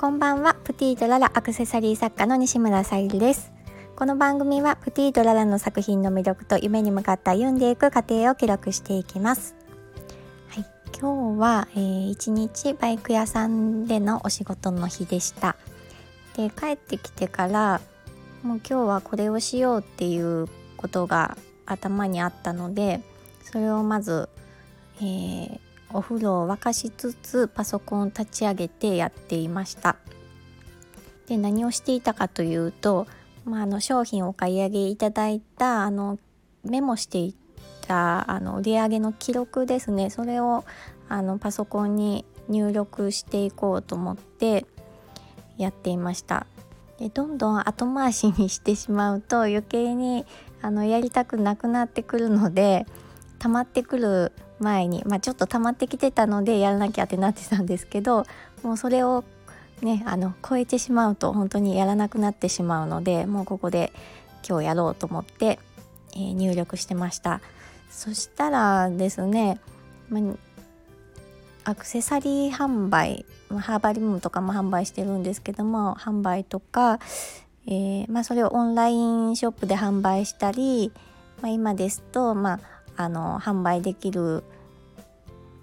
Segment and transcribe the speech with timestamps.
[0.00, 0.54] こんばんは。
[0.54, 3.50] プティードララアクセサリー作家の西村さゆりです。
[3.96, 9.56] この番組はプティードララの作品の魅力と夢に向かって歩んでいく過程を記録していきます。
[10.50, 10.64] はい、
[10.96, 15.56] 今日は、えー、一日バイク屋さんでのお仕事の日でした。
[16.36, 17.80] で帰ってきてから
[18.44, 20.46] もう今日はこれをしようっていう
[20.76, 23.00] ことが頭にあったので
[23.42, 24.28] それをまず、
[24.98, 25.60] えー、
[25.92, 29.96] お風呂を沸かしつつパソコンを立ち上げてやっていました。
[31.26, 33.06] で何をしていたかというと、
[33.44, 36.18] まあ、あの商品をお買い上げいただいたあの
[36.64, 37.34] メモしてい
[37.86, 40.10] たあの売上の記録ですね。
[40.10, 40.64] それを
[41.08, 44.66] あのパソコンに入力していこうと思って
[45.56, 46.46] やっていました。
[46.98, 50.26] でどんどん後回しにしてしまうと余計に
[50.60, 52.86] あのやりたくなくなってくるので
[53.38, 58.26] 溜まってくる前に、まあ、ちょっと溜まってきてたのでやらなきゃってなってたんですけど
[58.62, 59.24] もうそれを
[59.82, 63.92] ねあの超えてしまうと本当にやらなくなってしまうのでもうここで
[64.48, 65.58] 今日やろうと思って、
[66.14, 67.40] えー、入力してました。
[67.90, 69.58] そしたらですね、
[70.08, 70.20] ま
[71.64, 73.24] あ、アクセサリー販売
[73.56, 76.98] ハーバリウムとかも販売してるんですけども販売とか、
[77.66, 80.92] えー、まあ、それをオンラインショップで販売したり、
[81.40, 82.60] ま、今ですと、まあ、
[82.98, 84.42] あの販売できる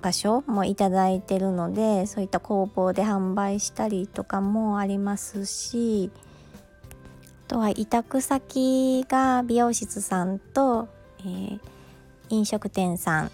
[0.00, 6.12] 場所もいただいてるのでそういった工房で販売したりとかもありますし
[7.46, 10.88] あとは委託先が美容室さんと、
[11.20, 11.60] えー、
[12.28, 13.30] 飲食店さん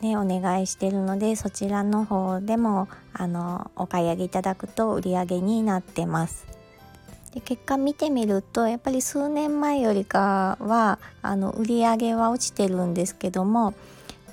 [0.00, 6.57] ね、お願いしてるのでそちらの方でもあのお買い上げいただくと売り上げになってます。
[7.38, 13.74] で結果見てみるとやっぱり数年前よりかはあの売り上げは落ちてるんですけども、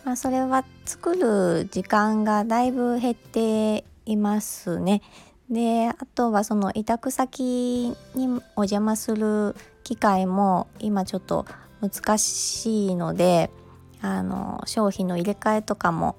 [0.03, 5.03] まあ、それは作る時間がだいぶ減っていますね。
[5.51, 11.45] であとはその委託先にお邪魔する機会も今ちょっと
[11.81, 13.51] 難しいので
[14.01, 16.15] あの商品の入れ替えとかも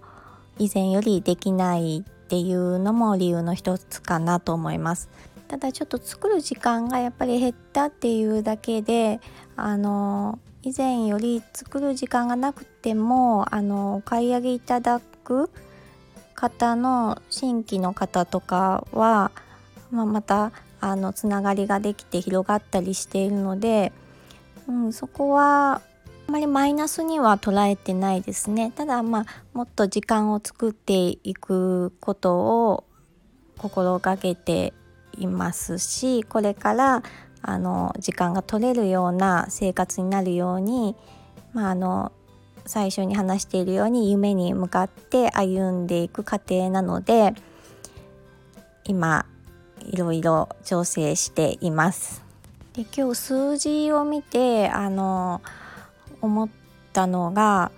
[0.60, 5.08] 以前よりできないっていうのも理由の一つかなと思います。
[5.48, 9.20] ただちょっと作る時間がやっぱり減ったっていうだけで
[9.56, 15.50] あの以前より作る時間がなくてもあのお買い上げいただく
[16.34, 19.30] 方の新規の方とかは、
[19.90, 23.92] まあ、またあのつながりができて広がったりしているので、
[24.68, 25.80] うん、そこは
[26.28, 28.72] あまりマイナスには捉えてないですね。
[28.74, 32.84] ただまあもっと時間を作っていくことを
[33.58, 34.74] 心がけて
[35.18, 37.02] いますしこれから
[37.42, 40.96] あの時間が取れるような生活になるように、
[41.52, 42.12] まあ、あの
[42.66, 47.34] 最初に話しているように夢に向かって歩んでいく過程なので
[48.84, 49.26] 今
[49.80, 52.24] いろいろ調整しています。
[52.74, 55.40] で今日数字を見てあの
[56.20, 56.48] 思っ
[56.92, 57.70] たのが、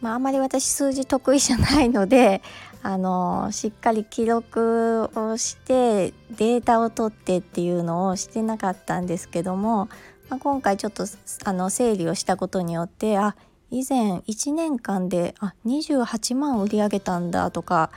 [0.00, 2.42] まあ、あまり私数字得意じゃないので
[2.84, 9.88] あのしっかり記録をしてデータを取ってっていうのをしてなかったんですけども、
[10.28, 11.04] まあ、今回ちょっと
[11.44, 13.36] あの整理をしたことによってあ
[13.70, 17.90] 以前1年間であ28万売り上げたんだとか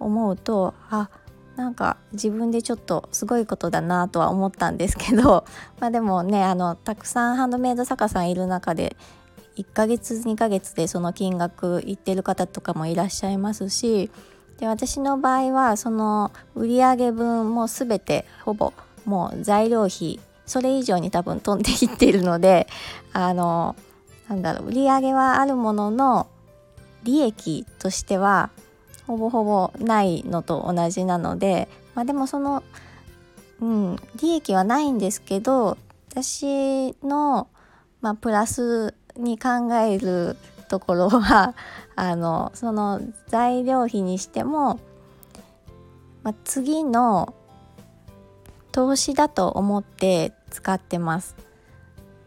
[0.00, 1.08] 思うとあ
[1.54, 5.46] なんか自分でちょっとすごいことだなとは思ったんですけど
[5.80, 8.96] まあでもねあのたくさんハンドメイド作家さんいる中で
[9.56, 14.10] 1ヶ月2ヶ月でその金額いってる方とかもいらっしゃいますし
[14.58, 18.72] で私の場合はその売上分も全てほぼ
[19.04, 22.66] もう材料費それ以上に多分飛んでいっているので
[23.12, 23.76] あの
[24.28, 26.26] なんだろう売上はあるものの
[27.04, 28.50] 利益としては
[29.06, 32.62] ほぼほぼないのと同じなのでまあでもその
[33.60, 35.78] うん利益はないんですけど
[36.10, 37.48] 私の、
[38.00, 40.36] まあ、プラスに考える
[40.68, 41.54] ところは
[41.96, 44.78] あのその材料費にしても、
[46.22, 47.34] まあ、次の
[48.72, 51.36] 投資だと思って使ってます。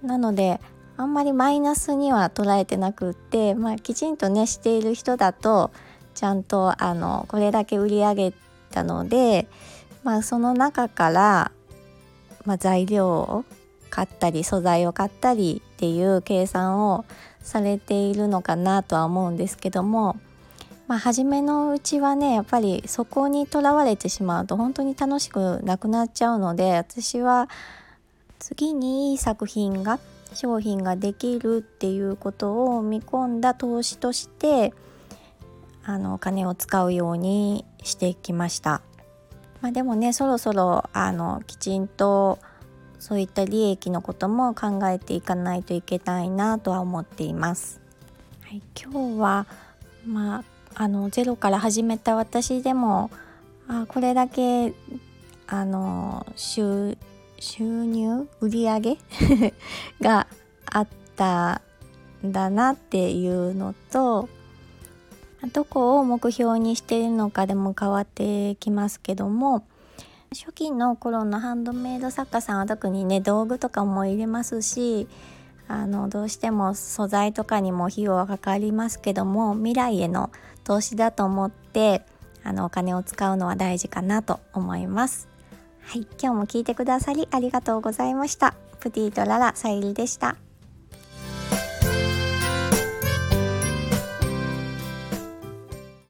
[0.02, 0.60] なので
[0.98, 5.72] あんまりマイナスには捉えてなくって、まあ、きちんとねしている人だと
[6.14, 8.34] ちゃんとあのこれだけ売り上げ
[8.72, 9.48] たので、
[10.04, 11.52] まあ、その中から、
[12.46, 13.46] まあ、材料を
[14.00, 17.04] 買ったり素材を買ったりっていう計算を
[17.42, 20.16] されているのかなとは思うんですけども
[20.88, 27.50] まあ初めのうちはねやっぱりそこにとらわれてしまうと本当に楽しくなくなっちゃうので私は
[28.40, 30.00] 次にいい作品が
[30.34, 34.74] 商品ができるっていうことを見込んだ投資として
[35.84, 38.82] あのお金を使うようにしてきました。
[39.60, 42.40] まあ、でもねそろそろあのきちんと
[43.00, 47.80] そういった利益のことも考えていかないといけないなとは思っています。
[48.42, 49.46] はい、今日は
[50.06, 50.44] まあ
[50.76, 53.10] あのゼロから始めた私でも
[53.68, 54.74] あこれだけ
[55.48, 56.98] あの収
[57.40, 58.98] 収入売り上げ
[60.02, 60.28] が
[60.66, 61.62] あった
[62.26, 64.30] んだなっていうのと
[65.54, 69.66] どこを目標にしているのかでも変わってきますけども
[70.32, 75.08] 初期の頃のハンドメイド作家さんは特にね道具とかも入れますし
[75.68, 80.32] あのどうしても素材とかにも費用はかかりますけども未来への
[80.64, 82.04] 投資だと思って
[82.44, 85.28] あのお金を使うのは大事かなと思います。
[85.82, 88.56] はい、今日も聞いてくださりありがとうございました。
[88.80, 90.38] プティとララさゆりでした。